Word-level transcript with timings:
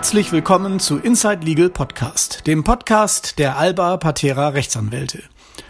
Herzlich 0.00 0.32
willkommen 0.32 0.80
zu 0.80 0.96
Inside 0.96 1.44
Legal 1.44 1.68
Podcast, 1.68 2.46
dem 2.46 2.64
Podcast 2.64 3.38
der 3.38 3.58
Alba 3.58 3.98
Patera 3.98 4.48
Rechtsanwälte. 4.48 5.22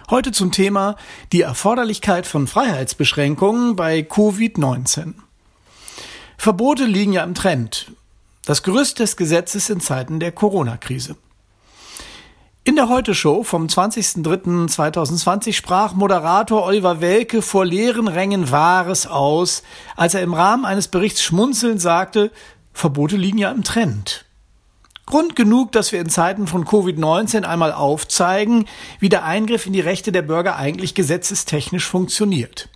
Heute 0.08 0.30
zum 0.30 0.52
Thema 0.52 0.94
die 1.32 1.40
Erforderlichkeit 1.40 2.28
von 2.28 2.46
Freiheitsbeschränkungen 2.46 3.74
bei 3.74 4.06
Covid-19. 4.08 5.14
Verbote 6.38 6.84
liegen 6.84 7.12
ja 7.12 7.24
im 7.24 7.34
Trend. 7.34 7.90
Das 8.44 8.62
Gerüst 8.62 9.00
des 9.00 9.16
Gesetzes 9.16 9.68
in 9.68 9.80
Zeiten 9.80 10.20
der 10.20 10.30
Corona-Krise. 10.30 11.16
In 12.62 12.76
der 12.76 12.88
Heute-Show 12.88 13.42
vom 13.42 13.66
20.03.2020 13.66 15.54
sprach 15.54 15.94
Moderator 15.94 16.64
Oliver 16.64 17.00
Welke 17.00 17.42
vor 17.42 17.64
leeren 17.64 18.06
Rängen 18.06 18.52
Wahres 18.52 19.08
aus, 19.08 19.64
als 19.96 20.14
er 20.14 20.22
im 20.22 20.34
Rahmen 20.34 20.64
eines 20.64 20.86
Berichts 20.86 21.20
schmunzelnd 21.20 21.80
sagte, 21.80 22.30
Verbote 22.72 23.16
liegen 23.16 23.38
ja 23.38 23.50
im 23.50 23.64
Trend. 23.64 24.24
Grund 25.06 25.34
genug, 25.34 25.72
dass 25.72 25.90
wir 25.90 26.00
in 26.00 26.08
Zeiten 26.08 26.46
von 26.46 26.64
Covid-19 26.64 27.42
einmal 27.42 27.72
aufzeigen, 27.72 28.66
wie 29.00 29.08
der 29.08 29.24
Eingriff 29.24 29.66
in 29.66 29.72
die 29.72 29.80
Rechte 29.80 30.12
der 30.12 30.22
Bürger 30.22 30.56
eigentlich 30.56 30.94
gesetzestechnisch 30.94 31.84
funktioniert. 31.84 32.68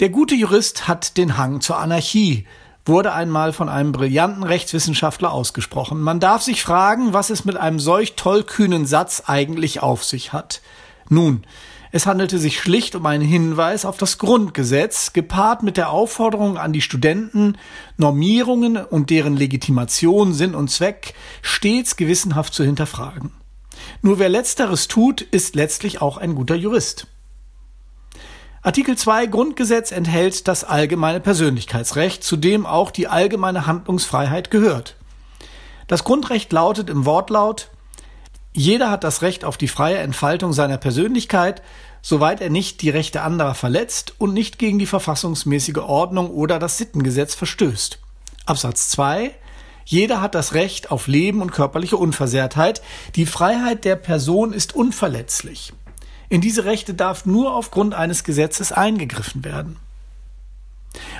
Der 0.00 0.08
gute 0.08 0.34
Jurist 0.34 0.88
hat 0.88 1.16
den 1.16 1.36
Hang 1.36 1.60
zur 1.60 1.78
Anarchie, 1.78 2.46
wurde 2.84 3.12
einmal 3.12 3.52
von 3.52 3.68
einem 3.68 3.92
brillanten 3.92 4.42
Rechtswissenschaftler 4.42 5.30
ausgesprochen. 5.30 6.00
Man 6.00 6.18
darf 6.18 6.42
sich 6.42 6.62
fragen, 6.62 7.12
was 7.12 7.30
es 7.30 7.44
mit 7.44 7.56
einem 7.56 7.78
solch 7.78 8.16
tollkühnen 8.16 8.84
Satz 8.84 9.22
eigentlich 9.26 9.82
auf 9.82 10.02
sich 10.02 10.32
hat. 10.32 10.60
Nun, 11.08 11.44
es 11.94 12.06
handelte 12.06 12.38
sich 12.38 12.58
schlicht 12.58 12.94
um 12.94 13.04
einen 13.04 13.22
Hinweis 13.22 13.84
auf 13.84 13.98
das 13.98 14.16
Grundgesetz, 14.16 15.12
gepaart 15.12 15.62
mit 15.62 15.76
der 15.76 15.90
Aufforderung 15.90 16.56
an 16.56 16.72
die 16.72 16.80
Studenten, 16.80 17.58
Normierungen 17.98 18.78
und 18.78 19.10
deren 19.10 19.36
Legitimation, 19.36 20.32
Sinn 20.32 20.54
und 20.54 20.70
Zweck 20.70 21.12
stets 21.42 21.96
gewissenhaft 21.96 22.54
zu 22.54 22.64
hinterfragen. 22.64 23.30
Nur 24.00 24.18
wer 24.18 24.30
letzteres 24.30 24.88
tut, 24.88 25.20
ist 25.20 25.54
letztlich 25.54 26.00
auch 26.00 26.16
ein 26.16 26.34
guter 26.34 26.54
Jurist. 26.54 27.08
Artikel 28.62 28.96
2 28.96 29.26
Grundgesetz 29.26 29.92
enthält 29.92 30.48
das 30.48 30.64
allgemeine 30.64 31.20
Persönlichkeitsrecht, 31.20 32.24
zu 32.24 32.38
dem 32.38 32.64
auch 32.64 32.90
die 32.90 33.08
allgemeine 33.08 33.66
Handlungsfreiheit 33.66 34.50
gehört. 34.50 34.96
Das 35.88 36.04
Grundrecht 36.04 36.52
lautet 36.52 36.88
im 36.88 37.04
Wortlaut 37.04 37.71
jeder 38.52 38.90
hat 38.90 39.04
das 39.04 39.22
Recht 39.22 39.44
auf 39.44 39.56
die 39.56 39.68
freie 39.68 39.98
Entfaltung 39.98 40.52
seiner 40.52 40.78
Persönlichkeit, 40.78 41.62
soweit 42.02 42.40
er 42.40 42.50
nicht 42.50 42.82
die 42.82 42.90
Rechte 42.90 43.22
anderer 43.22 43.54
verletzt 43.54 44.14
und 44.18 44.34
nicht 44.34 44.58
gegen 44.58 44.78
die 44.78 44.86
verfassungsmäßige 44.86 45.78
Ordnung 45.78 46.30
oder 46.30 46.58
das 46.58 46.78
Sittengesetz 46.78 47.34
verstößt. 47.34 47.98
Absatz 48.44 48.90
2 48.90 49.34
jeder 49.84 50.20
hat 50.20 50.34
das 50.34 50.54
Recht 50.54 50.90
auf 50.90 51.06
Leben 51.06 51.42
und 51.42 51.52
körperliche 51.52 51.96
Unversehrtheit. 51.96 52.82
Die 53.16 53.26
Freiheit 53.26 53.84
der 53.84 53.96
Person 53.96 54.52
ist 54.52 54.74
unverletzlich. 54.74 55.72
In 56.28 56.40
diese 56.40 56.64
Rechte 56.64 56.94
darf 56.94 57.26
nur 57.26 57.54
aufgrund 57.54 57.94
eines 57.94 58.24
Gesetzes 58.24 58.72
eingegriffen 58.72 59.44
werden. 59.44 59.76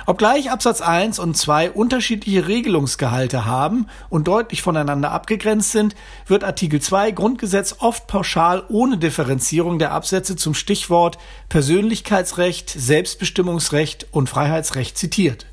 Obgleich 0.05 0.51
Absatz 0.51 0.81
1 0.81 1.17
und 1.19 1.37
2 1.37 1.71
unterschiedliche 1.71 2.47
Regelungsgehalte 2.47 3.45
haben 3.45 3.87
und 4.09 4.27
deutlich 4.27 4.61
voneinander 4.61 5.11
abgegrenzt 5.11 5.71
sind, 5.71 5.95
wird 6.27 6.43
Artikel 6.43 6.81
2 6.81 7.11
Grundgesetz 7.11 7.77
oft 7.79 8.07
pauschal 8.07 8.63
ohne 8.67 8.97
Differenzierung 8.97 9.79
der 9.79 9.93
Absätze 9.93 10.35
zum 10.35 10.55
Stichwort 10.55 11.17
Persönlichkeitsrecht, 11.47 12.69
Selbstbestimmungsrecht 12.69 14.07
und 14.11 14.29
Freiheitsrecht 14.29 14.97
zitiert. 14.97 15.45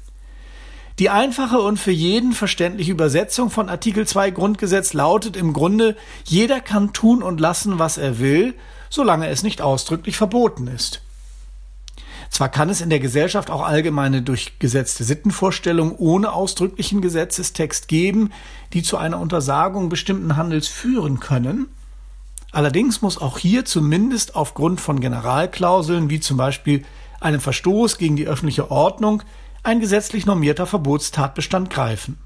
Die 0.98 1.10
einfache 1.10 1.60
und 1.60 1.78
für 1.78 1.92
jeden 1.92 2.32
verständliche 2.32 2.90
Übersetzung 2.90 3.50
von 3.50 3.68
Artikel 3.68 4.05
2 4.05 4.33
Grundgesetz 4.33 4.94
lautet 4.94 5.36
im 5.36 5.52
Grunde, 5.52 5.96
jeder 6.24 6.60
kann 6.60 6.92
tun 6.92 7.22
und 7.22 7.39
lassen, 7.40 7.78
was 7.78 7.98
er 7.98 8.18
will, 8.18 8.55
solange 8.90 9.28
es 9.28 9.44
nicht 9.44 9.62
ausdrücklich 9.62 10.16
verboten 10.16 10.66
ist. 10.66 11.02
Zwar 12.30 12.48
kann 12.48 12.70
es 12.70 12.80
in 12.80 12.91
der 12.91 13.01
Gesellschaft 13.01 13.51
auch 13.51 13.63
allgemeine 13.63 14.23
durchgesetzte 14.23 15.05
Sittenvorstellungen 15.05 15.95
ohne 15.96 16.33
ausdrücklichen 16.33 17.01
Gesetzestext 17.01 17.89
geben, 17.89 18.30
die 18.73 18.83
zu 18.83 18.96
einer 18.96 19.18
Untersagung 19.18 19.89
bestimmten 19.89 20.36
Handels 20.36 20.69
führen 20.69 21.19
können. 21.19 21.67
Allerdings 22.52 23.02
muss 23.02 23.19
auch 23.19 23.39
hier 23.39 23.64
zumindest 23.64 24.36
aufgrund 24.36 24.80
von 24.80 25.01
Generalklauseln 25.01 26.08
wie 26.08 26.20
zum 26.20 26.36
Beispiel 26.36 26.85
einem 27.20 27.40
Verstoß 27.40 27.98
gegen 27.98 28.17
die 28.17 28.27
öffentliche 28.27 28.70
Ordnung 28.70 29.23
ein 29.63 29.80
gesetzlich 29.80 30.24
normierter 30.24 30.67
Verbotstatbestand 30.67 31.69
greifen. 31.69 32.19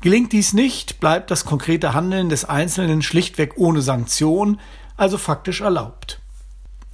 Gelingt 0.00 0.32
dies 0.32 0.52
nicht, 0.52 1.00
bleibt 1.00 1.30
das 1.30 1.44
konkrete 1.44 1.94
Handeln 1.94 2.28
des 2.28 2.44
Einzelnen 2.44 3.02
schlichtweg 3.02 3.54
ohne 3.56 3.80
Sanktion, 3.80 4.60
also 4.96 5.16
faktisch 5.16 5.62
erlaubt. 5.62 6.20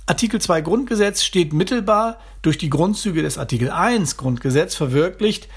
Artikel 0.06 0.40
2 0.40 0.62
Grundgesetz 0.62 1.22
steht 1.22 1.52
mittelbar 1.52 2.18
durch 2.42 2.58
die 2.58 2.70
Grundzüge 2.70 3.22
des 3.22 3.38
Artikel 3.38 3.70
1 3.70 4.16
Grundgesetz 4.16 4.74
verwirklicht 4.74 5.48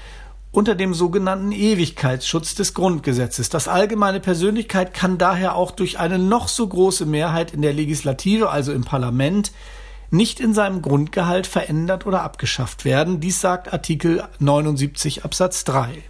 unter 0.52 0.76
dem 0.76 0.94
sogenannten 0.94 1.50
Ewigkeitsschutz 1.50 2.54
des 2.54 2.72
Grundgesetzes. 2.72 3.48
Das 3.48 3.66
allgemeine 3.66 4.20
Persönlichkeit 4.20 4.94
kann 4.94 5.18
daher 5.18 5.56
auch 5.56 5.72
durch 5.72 5.98
eine 5.98 6.20
noch 6.20 6.46
so 6.46 6.66
große 6.66 7.06
Mehrheit 7.06 7.52
in 7.52 7.60
der 7.60 7.72
Legislative, 7.72 8.48
also 8.48 8.72
im 8.72 8.84
Parlament, 8.84 9.50
nicht 10.10 10.38
in 10.38 10.54
seinem 10.54 10.80
Grundgehalt 10.80 11.48
verändert 11.48 12.06
oder 12.06 12.22
abgeschafft 12.22 12.84
werden. 12.84 13.18
Dies 13.18 13.40
sagt 13.40 13.72
Artikel 13.72 14.22
79 14.38 15.24
Absatz 15.24 15.64
3. 15.64 16.04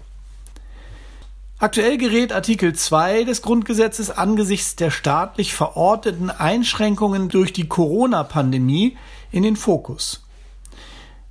Aktuell 1.59 1.97
gerät 1.97 2.35
Artikel 2.35 2.75
2 2.75 3.25
des 3.25 3.41
Grundgesetzes 3.41 4.11
angesichts 4.11 4.77
der 4.77 4.91
staatlich 4.91 5.55
verordneten 5.55 6.29
Einschränkungen 6.29 7.31
durch 7.31 7.55
die 7.55 7.67
Corona-Pandemie 7.67 8.99
in 9.33 9.43
den 9.43 9.57
Fokus. 9.57 10.23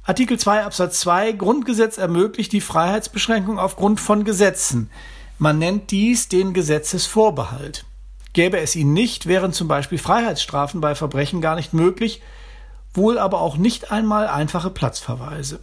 Artikel 0.04 0.40
2 0.40 0.64
Absatz 0.66 1.00
2 1.02 1.34
Grundgesetz 1.34 2.00
ermöglicht 2.00 2.52
die 2.54 2.62
Freiheitsbeschränkung 2.62 3.60
aufgrund 3.60 4.00
von 4.00 4.24
Gesetzen. 4.24 4.90
Man 5.38 5.60
nennt 5.60 5.92
dies 5.92 6.28
den 6.28 6.56
Gesetzesvorbehalt. 6.56 7.86
Gäbe 8.34 8.60
es 8.60 8.76
ihn 8.76 8.94
nicht, 8.94 9.28
wären 9.28 9.54
zum 9.54 9.68
Beispiel 9.68 10.00
Freiheitsstrafen 10.00 10.82
bei 10.82 10.96
Verbrechen 10.96 11.40
gar 11.40 11.56
nicht 11.56 11.76
möglich, 11.76 12.24
wohl 12.96 13.20
aber 13.20 13.42
auch 13.42 13.58
nicht 13.58 13.92
einmal 13.92 14.28
einfache 14.28 14.72
Platzverweise. 14.72 15.60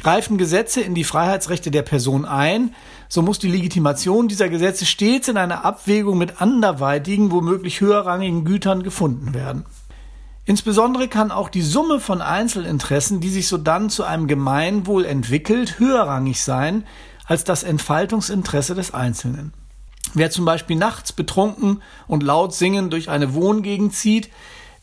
Greifen 0.00 0.38
Gesetze 0.38 0.80
in 0.80 0.94
die 0.94 1.02
Freiheitsrechte 1.02 1.72
der 1.72 1.82
Person 1.82 2.24
ein, 2.24 2.74
so 3.08 3.20
muss 3.20 3.40
die 3.40 3.50
Legitimation 3.50 4.28
dieser 4.28 4.48
Gesetze 4.48 4.86
stets 4.86 5.26
in 5.26 5.36
einer 5.36 5.64
Abwägung 5.64 6.18
mit 6.18 6.40
anderweitigen, 6.40 7.32
womöglich 7.32 7.80
höherrangigen 7.80 8.44
Gütern 8.44 8.84
gefunden 8.84 9.34
werden. 9.34 9.66
Insbesondere 10.44 11.08
kann 11.08 11.32
auch 11.32 11.48
die 11.48 11.62
Summe 11.62 11.98
von 11.98 12.22
Einzelinteressen, 12.22 13.20
die 13.20 13.28
sich 13.28 13.48
sodann 13.48 13.90
zu 13.90 14.04
einem 14.04 14.28
Gemeinwohl 14.28 15.04
entwickelt, 15.04 15.78
höherrangig 15.78 16.42
sein 16.42 16.84
als 17.26 17.44
das 17.44 17.64
Entfaltungsinteresse 17.64 18.74
des 18.74 18.94
Einzelnen. 18.94 19.52
Wer 20.14 20.30
zum 20.30 20.44
Beispiel 20.44 20.76
nachts 20.76 21.12
betrunken 21.12 21.82
und 22.06 22.22
laut 22.22 22.54
singend 22.54 22.92
durch 22.92 23.10
eine 23.10 23.34
Wohngegend 23.34 23.94
zieht, 23.94 24.30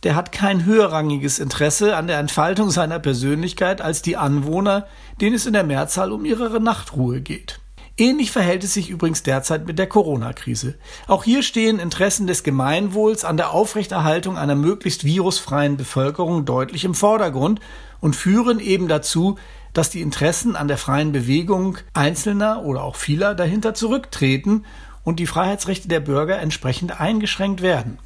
der 0.05 0.15
hat 0.15 0.31
kein 0.31 0.65
höherrangiges 0.65 1.39
Interesse 1.39 1.97
an 1.97 2.05
der 2.05 2.19
Entfaltung 2.19 2.69
seiner 2.69 2.99
Persönlichkeit 2.99 3.81
als 3.81 4.03
die 4.03 4.17
Anwohner, 4.17 4.85
denen 5.19 5.35
es 5.35 5.47
in 5.47 5.53
der 5.53 5.63
Mehrzahl 5.63 6.11
um 6.11 6.25
ihre 6.25 6.61
Nachtruhe 6.61 7.21
geht. 7.21 7.59
Ähnlich 7.97 8.29
verhält 8.29 8.63
es 8.63 8.75
sich 8.75 8.91
übrigens 8.91 9.23
derzeit 9.23 9.65
mit 9.65 9.79
der 9.79 9.87
Corona-Krise. 9.87 10.75
Auch 11.07 11.23
hier 11.23 11.41
stehen 11.41 11.79
Interessen 11.79 12.27
des 12.27 12.43
Gemeinwohls 12.43 13.25
an 13.25 13.35
der 13.35 13.49
Aufrechterhaltung 13.49 14.37
einer 14.37 14.53
möglichst 14.53 15.05
virusfreien 15.05 15.75
Bevölkerung 15.75 16.45
deutlich 16.45 16.85
im 16.85 16.93
Vordergrund 16.93 17.59
und 17.99 18.15
führen 18.15 18.59
eben 18.59 18.87
dazu, 18.87 19.39
dass 19.73 19.89
die 19.89 20.01
Interessen 20.01 20.55
an 20.55 20.67
der 20.67 20.77
freien 20.77 21.13
Bewegung 21.13 21.79
Einzelner 21.93 22.63
oder 22.63 22.83
auch 22.83 22.95
vieler 22.95 23.33
dahinter 23.33 23.73
zurücktreten 23.73 24.65
und 25.03 25.19
die 25.19 25.27
Freiheitsrechte 25.27 25.87
der 25.87 25.99
Bürger 25.99 26.37
entsprechend 26.37 27.01
eingeschränkt 27.01 27.63
werden. 27.63 27.97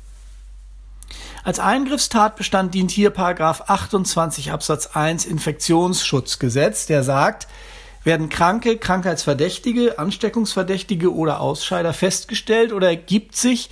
Als 1.43 1.59
Eingriffstatbestand 1.59 2.73
dient 2.73 2.91
hier 2.91 3.09
Paragraph 3.09 3.63
28 3.67 4.51
Absatz 4.51 4.87
1 4.87 5.25
Infektionsschutzgesetz, 5.25 6.85
der 6.85 7.03
sagt, 7.03 7.47
werden 8.03 8.29
Kranke, 8.29 8.77
Krankheitsverdächtige, 8.77 9.99
Ansteckungsverdächtige 9.99 11.13
oder 11.13 11.41
Ausscheider 11.41 11.93
festgestellt 11.93 12.73
oder 12.73 12.87
ergibt 12.87 13.35
sich, 13.35 13.69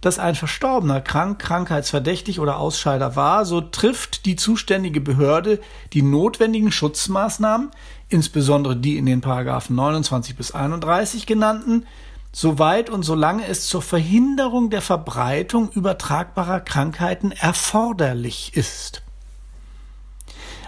dass 0.00 0.18
ein 0.18 0.34
Verstorbener 0.34 1.00
krank, 1.00 1.38
krankheitsverdächtig 1.38 2.40
oder 2.40 2.58
Ausscheider 2.58 3.16
war, 3.16 3.44
so 3.44 3.60
trifft 3.60 4.24
die 4.24 4.36
zuständige 4.36 5.00
Behörde 5.00 5.60
die 5.92 6.02
notwendigen 6.02 6.72
Schutzmaßnahmen, 6.72 7.70
insbesondere 8.08 8.76
die 8.76 8.96
in 8.96 9.06
den 9.06 9.20
Paragraphen 9.20 9.76
29 9.76 10.36
bis 10.36 10.52
31 10.52 11.26
genannten, 11.26 11.86
soweit 12.32 12.90
und 12.90 13.02
solange 13.02 13.46
es 13.46 13.66
zur 13.66 13.82
Verhinderung 13.82 14.70
der 14.70 14.82
Verbreitung 14.82 15.70
übertragbarer 15.70 16.60
Krankheiten 16.60 17.32
erforderlich 17.32 18.52
ist. 18.54 19.02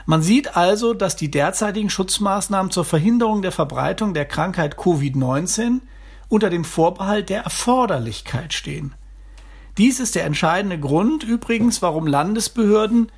Man 0.04 0.22
sieht 0.22 0.56
also, 0.56 0.94
dass 0.94 1.14
die 1.14 1.30
derzeitigen 1.30 1.88
Schutzmaßnahmen 1.88 2.72
zur 2.72 2.84
Verhinderung 2.84 3.42
der 3.42 3.52
Verbreitung 3.52 4.14
der 4.14 4.24
Krankheit 4.24 4.76
Covid-19 4.76 5.80
unter 6.28 6.50
dem 6.50 6.64
Vorbehalt 6.64 7.28
der 7.28 7.42
Erforderlichkeit 7.42 8.52
stehen. 8.52 8.94
Dies 9.78 10.00
ist 10.00 10.16
der 10.16 10.24
entscheidende 10.24 10.78
Grund 10.78 11.22
übrigens, 11.22 11.82
warum 11.82 12.06
Landesbehörden, 12.06 13.12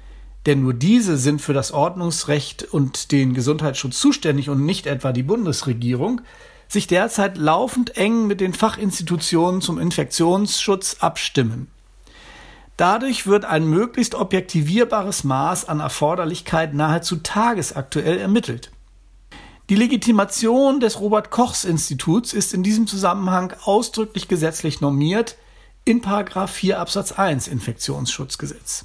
denn 0.47 0.63
nur 0.63 0.75
diese 0.75 1.17
sind 1.17 1.41
für 1.41 1.55
das 1.55 1.73
Ordnungsrecht 1.73 2.65
und 2.65 3.13
den 3.13 3.33
Gesundheitsschutz 3.33 3.99
zuständig 3.99 4.51
und 4.51 4.65
nicht 4.65 4.87
etwa 4.87 5.13
die 5.13 5.23
Bundesregierung, 5.23 6.21
sich 6.75 6.87
derzeit 6.87 7.39
laufend 7.39 7.97
eng 7.97 8.27
mit 8.27 8.43
den 8.43 8.53
Fachinstitutionen 8.53 9.63
zum 9.63 9.79
Infektionsschutz 9.79 10.99
abstimmen. 11.01 11.69
Dadurch 12.77 13.27
wird 13.27 13.47
ein 13.47 13.67
möglichst 13.67 14.15
objektivierbares 14.15 15.25
Maß 15.25 15.69
an 15.69 15.81
Erforderlichkeit 15.81 16.75
nahezu 16.75 17.17
tagesaktuell 17.17 18.19
ermittelt. 18.19 18.71
Die 19.71 19.77
Legitimation 19.77 20.81
des 20.81 21.01
Robert 21.01 21.31
Kochs 21.31 21.65
Instituts 21.65 22.35
ist 22.35 22.53
in 22.53 22.63
diesem 22.63 22.87
Zusammenhang 22.87 23.55
ausdrücklich 23.65 24.29
gesetzlich 24.29 24.83
normiert 24.83 25.39
in 25.87 26.03
4 26.03 26.79
Absatz 26.79 27.13
1 27.13 27.49
Infektionsschutzgesetz. 27.49 28.85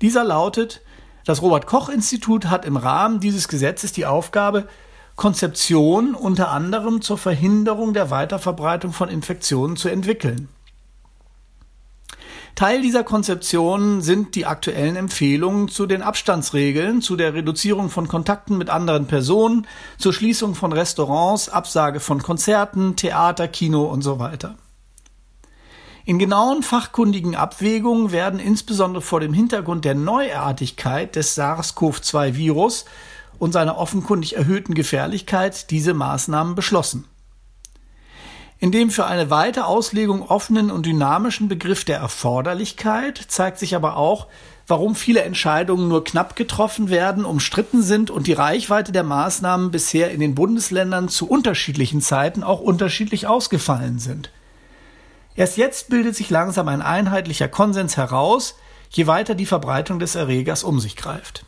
Dieser 0.00 0.24
lautet, 0.24 0.80
das 1.24 1.42
Robert 1.42 1.66
Koch 1.66 1.88
Institut 1.88 2.46
hat 2.46 2.64
im 2.64 2.76
Rahmen 2.76 3.20
dieses 3.20 3.48
Gesetzes 3.48 3.92
die 3.92 4.06
Aufgabe, 4.06 4.68
Konzeption 5.16 6.14
unter 6.14 6.50
anderem 6.50 7.00
zur 7.00 7.16
Verhinderung 7.16 7.94
der 7.94 8.10
Weiterverbreitung 8.10 8.92
von 8.92 9.08
Infektionen 9.08 9.76
zu 9.76 9.88
entwickeln. 9.88 10.48
Teil 12.54 12.80
dieser 12.80 13.04
Konzeption 13.04 14.00
sind 14.00 14.34
die 14.34 14.46
aktuellen 14.46 14.96
Empfehlungen 14.96 15.68
zu 15.68 15.86
den 15.86 16.00
Abstandsregeln, 16.00 17.02
zu 17.02 17.16
der 17.16 17.34
Reduzierung 17.34 17.90
von 17.90 18.08
Kontakten 18.08 18.56
mit 18.56 18.70
anderen 18.70 19.06
Personen, 19.06 19.66
zur 19.98 20.14
Schließung 20.14 20.54
von 20.54 20.72
Restaurants, 20.72 21.50
Absage 21.50 22.00
von 22.00 22.22
Konzerten, 22.22 22.96
Theater, 22.96 23.46
Kino 23.48 23.84
und 23.84 24.00
so 24.00 24.18
weiter. 24.18 24.54
In 26.06 26.18
genauen 26.18 26.62
fachkundigen 26.62 27.34
Abwägungen 27.34 28.12
werden 28.12 28.38
insbesondere 28.38 29.02
vor 29.02 29.20
dem 29.20 29.34
Hintergrund 29.34 29.84
der 29.84 29.94
Neuartigkeit 29.94 31.16
des 31.16 31.34
SARS-CoV-2-Virus 31.36 32.84
und 33.38 33.52
seiner 33.52 33.78
offenkundig 33.78 34.36
erhöhten 34.36 34.74
Gefährlichkeit 34.74 35.70
diese 35.70 35.94
Maßnahmen 35.94 36.54
beschlossen. 36.54 37.04
In 38.58 38.72
dem 38.72 38.90
für 38.90 39.04
eine 39.04 39.28
weite 39.28 39.66
Auslegung 39.66 40.22
offenen 40.22 40.70
und 40.70 40.86
dynamischen 40.86 41.48
Begriff 41.48 41.84
der 41.84 41.98
Erforderlichkeit 41.98 43.20
zeigt 43.28 43.58
sich 43.58 43.76
aber 43.76 43.96
auch, 43.96 44.28
warum 44.66 44.94
viele 44.94 45.22
Entscheidungen 45.22 45.88
nur 45.88 46.04
knapp 46.04 46.36
getroffen 46.36 46.88
werden, 46.88 47.26
umstritten 47.26 47.82
sind 47.82 48.10
und 48.10 48.26
die 48.26 48.32
Reichweite 48.32 48.92
der 48.92 49.04
Maßnahmen 49.04 49.70
bisher 49.70 50.10
in 50.10 50.20
den 50.20 50.34
Bundesländern 50.34 51.08
zu 51.08 51.28
unterschiedlichen 51.28 52.00
Zeiten 52.00 52.42
auch 52.42 52.60
unterschiedlich 52.60 53.26
ausgefallen 53.26 53.98
sind. 53.98 54.30
Erst 55.34 55.58
jetzt 55.58 55.90
bildet 55.90 56.16
sich 56.16 56.30
langsam 56.30 56.68
ein 56.68 56.80
einheitlicher 56.80 57.48
Konsens 57.48 57.98
heraus, 57.98 58.56
je 58.88 59.06
weiter 59.06 59.34
die 59.34 59.46
Verbreitung 59.46 59.98
des 59.98 60.14
Erregers 60.14 60.64
um 60.64 60.80
sich 60.80 60.96
greift. 60.96 61.44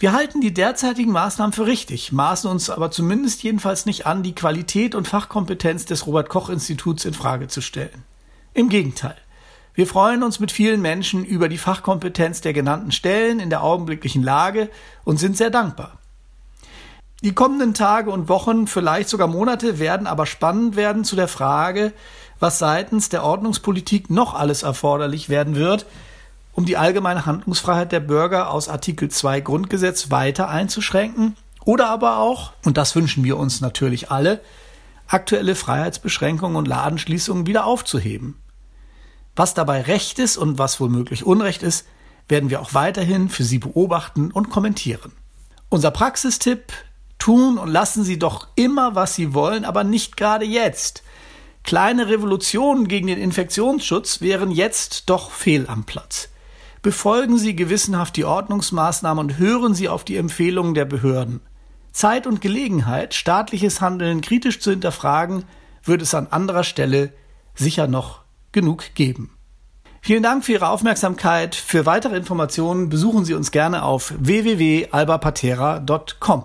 Wir 0.00 0.12
halten 0.12 0.40
die 0.40 0.54
derzeitigen 0.54 1.10
Maßnahmen 1.10 1.52
für 1.52 1.66
richtig, 1.66 2.12
maßen 2.12 2.48
uns 2.48 2.70
aber 2.70 2.92
zumindest 2.92 3.42
jedenfalls 3.42 3.84
nicht 3.84 4.06
an, 4.06 4.22
die 4.22 4.34
Qualität 4.34 4.94
und 4.94 5.08
Fachkompetenz 5.08 5.86
des 5.86 6.06
Robert 6.06 6.28
Koch 6.28 6.50
Instituts 6.50 7.04
in 7.04 7.14
Frage 7.14 7.48
zu 7.48 7.60
stellen. 7.60 8.04
Im 8.54 8.68
Gegenteil. 8.68 9.16
Wir 9.74 9.88
freuen 9.88 10.22
uns 10.22 10.38
mit 10.38 10.52
vielen 10.52 10.82
Menschen 10.82 11.24
über 11.24 11.48
die 11.48 11.58
Fachkompetenz 11.58 12.40
der 12.40 12.52
genannten 12.52 12.92
Stellen 12.92 13.40
in 13.40 13.50
der 13.50 13.64
augenblicklichen 13.64 14.22
Lage 14.22 14.70
und 15.02 15.18
sind 15.18 15.36
sehr 15.36 15.50
dankbar. 15.50 15.98
Die 17.24 17.34
kommenden 17.34 17.74
Tage 17.74 18.12
und 18.12 18.28
Wochen, 18.28 18.68
vielleicht 18.68 19.08
sogar 19.08 19.26
Monate, 19.26 19.80
werden 19.80 20.06
aber 20.06 20.26
spannend 20.26 20.76
werden 20.76 21.02
zu 21.02 21.16
der 21.16 21.26
Frage, 21.26 21.92
was 22.38 22.60
seitens 22.60 23.08
der 23.08 23.24
Ordnungspolitik 23.24 24.10
noch 24.10 24.34
alles 24.34 24.62
erforderlich 24.62 25.28
werden 25.28 25.56
wird, 25.56 25.86
um 26.58 26.64
die 26.64 26.76
allgemeine 26.76 27.24
Handlungsfreiheit 27.24 27.92
der 27.92 28.00
Bürger 28.00 28.50
aus 28.50 28.68
Artikel 28.68 29.08
2 29.08 29.42
Grundgesetz 29.42 30.10
weiter 30.10 30.48
einzuschränken 30.48 31.36
oder 31.64 31.88
aber 31.88 32.18
auch, 32.18 32.52
und 32.64 32.76
das 32.76 32.96
wünschen 32.96 33.22
wir 33.22 33.36
uns 33.36 33.60
natürlich 33.60 34.10
alle, 34.10 34.40
aktuelle 35.06 35.54
Freiheitsbeschränkungen 35.54 36.56
und 36.56 36.66
Ladenschließungen 36.66 37.46
wieder 37.46 37.64
aufzuheben. 37.64 38.40
Was 39.36 39.54
dabei 39.54 39.82
Recht 39.82 40.18
ist 40.18 40.36
und 40.36 40.58
was 40.58 40.80
womöglich 40.80 41.24
Unrecht 41.24 41.62
ist, 41.62 41.86
werden 42.26 42.50
wir 42.50 42.60
auch 42.60 42.74
weiterhin 42.74 43.28
für 43.28 43.44
Sie 43.44 43.60
beobachten 43.60 44.32
und 44.32 44.50
kommentieren. 44.50 45.12
Unser 45.68 45.92
Praxistipp, 45.92 46.72
tun 47.20 47.58
und 47.58 47.68
lassen 47.68 48.02
Sie 48.02 48.18
doch 48.18 48.48
immer, 48.56 48.96
was 48.96 49.14
Sie 49.14 49.32
wollen, 49.32 49.64
aber 49.64 49.84
nicht 49.84 50.16
gerade 50.16 50.44
jetzt. 50.44 51.04
Kleine 51.62 52.08
Revolutionen 52.08 52.88
gegen 52.88 53.06
den 53.06 53.20
Infektionsschutz 53.20 54.20
wären 54.20 54.50
jetzt 54.50 55.08
doch 55.08 55.30
fehl 55.30 55.68
am 55.68 55.84
Platz. 55.84 56.30
Befolgen 56.82 57.38
Sie 57.38 57.56
gewissenhaft 57.56 58.16
die 58.16 58.24
Ordnungsmaßnahmen 58.24 59.24
und 59.24 59.38
hören 59.38 59.74
Sie 59.74 59.88
auf 59.88 60.04
die 60.04 60.16
Empfehlungen 60.16 60.74
der 60.74 60.84
Behörden. 60.84 61.40
Zeit 61.92 62.26
und 62.26 62.40
Gelegenheit, 62.40 63.14
staatliches 63.14 63.80
Handeln 63.80 64.20
kritisch 64.20 64.60
zu 64.60 64.70
hinterfragen, 64.70 65.44
wird 65.82 66.02
es 66.02 66.14
an 66.14 66.28
anderer 66.28 66.64
Stelle 66.64 67.12
sicher 67.54 67.86
noch 67.88 68.22
genug 68.52 68.94
geben. 68.94 69.30
Vielen 70.00 70.22
Dank 70.22 70.44
für 70.44 70.52
Ihre 70.52 70.68
Aufmerksamkeit. 70.68 71.56
Für 71.56 71.86
weitere 71.86 72.16
Informationen 72.16 72.88
besuchen 72.88 73.24
Sie 73.24 73.34
uns 73.34 73.50
gerne 73.50 73.82
auf 73.82 74.14
www.albapatera.com. 74.16 76.44